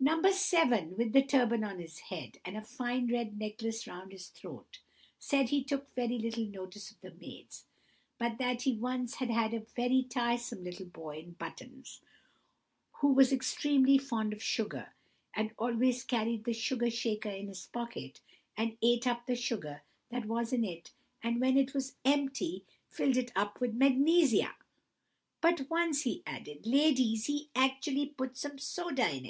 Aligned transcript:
No. 0.00 0.22
7, 0.22 0.96
with 0.96 1.12
the 1.12 1.22
turban 1.22 1.62
on 1.62 1.78
his 1.78 1.98
head, 1.98 2.38
and 2.42 2.56
a 2.56 2.62
fine 2.62 3.12
red 3.12 3.38
necklace 3.38 3.86
round 3.86 4.12
his 4.12 4.28
throat, 4.28 4.78
said 5.18 5.50
he 5.50 5.62
took 5.62 5.94
very 5.94 6.18
little 6.18 6.46
notice 6.46 6.90
of 6.90 6.98
the 7.02 7.10
maids, 7.10 7.66
but 8.16 8.38
that 8.38 8.62
he 8.62 8.72
once 8.72 9.16
had 9.16 9.28
had 9.28 9.52
a 9.52 9.60
very 9.76 10.04
tiresome 10.08 10.64
little 10.64 10.86
boy 10.86 11.18
in 11.18 11.32
buttons, 11.32 12.00
who 13.02 13.08
was 13.12 13.30
extremely 13.30 13.98
fond 13.98 14.32
of 14.32 14.42
sugar, 14.42 14.94
and 15.34 15.50
always 15.58 16.02
carried 16.02 16.44
the 16.44 16.54
sugar 16.54 16.88
shaker 16.88 17.28
in 17.28 17.48
his 17.48 17.66
pocket, 17.66 18.22
and 18.56 18.78
ate 18.80 19.06
up 19.06 19.26
the 19.26 19.36
sugar 19.36 19.82
that 20.08 20.24
was 20.24 20.50
in 20.50 20.64
it, 20.64 20.92
and 21.22 21.42
when 21.42 21.58
it 21.58 21.74
was 21.74 21.96
empty, 22.06 22.64
filled 22.88 23.18
it 23.18 23.32
up 23.36 23.60
with 23.60 23.74
magnesia. 23.74 24.56
"But 25.42 25.68
once," 25.68 26.04
he 26.04 26.22
added, 26.26 26.66
"ladies, 26.66 27.26
he 27.26 27.50
actually 27.54 28.06
put 28.06 28.34
some 28.38 28.56
soda 28.58 29.10
in. 29.14 29.26